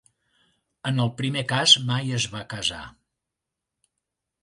[0.91, 2.83] En el primer cas, mai es va casar.